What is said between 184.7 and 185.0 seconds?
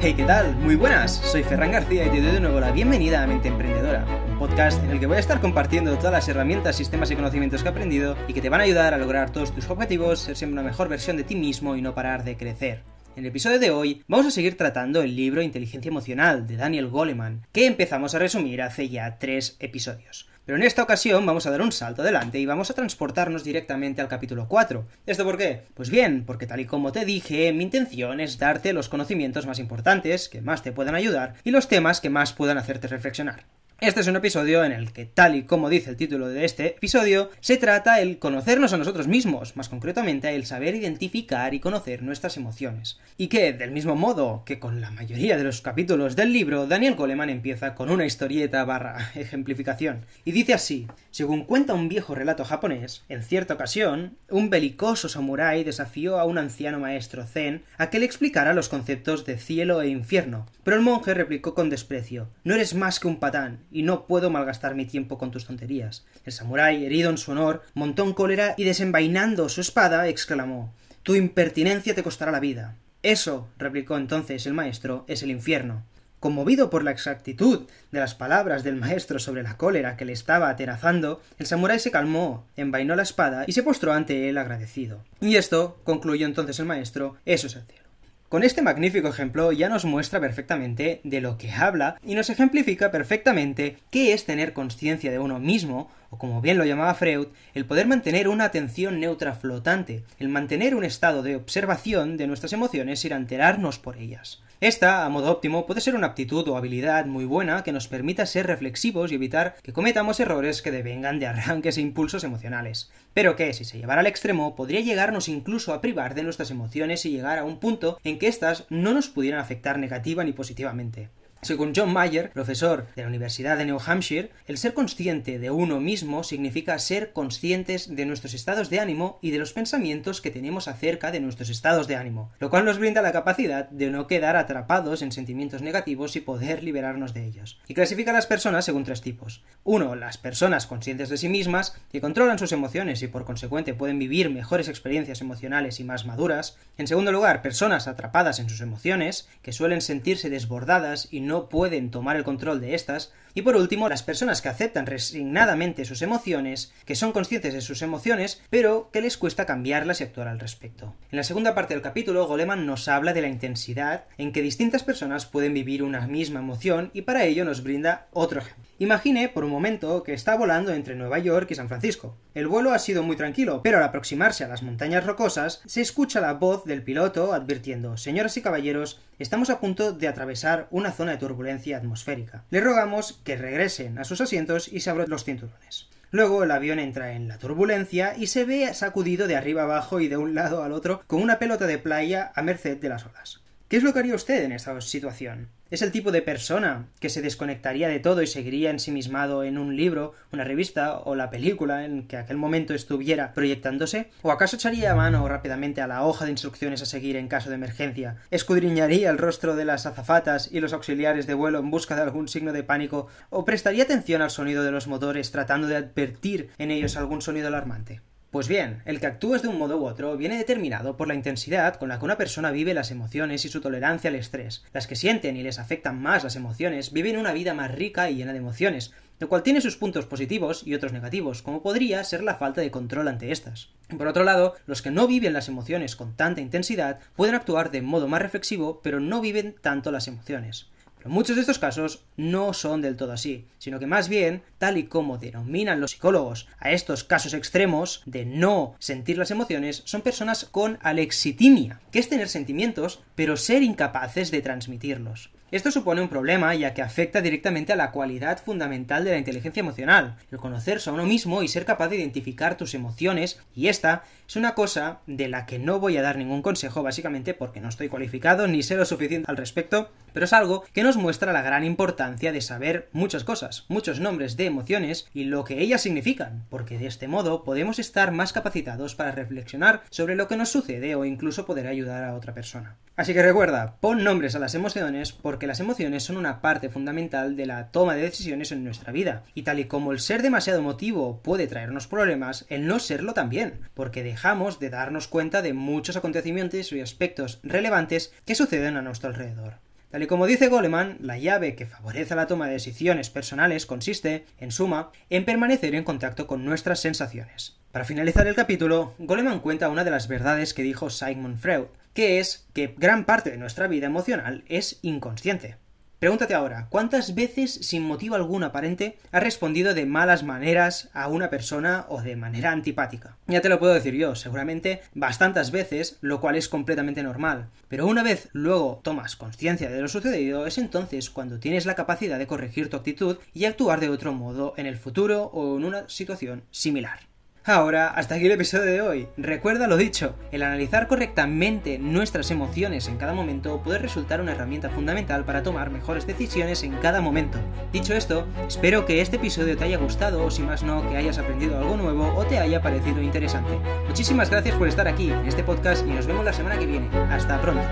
y se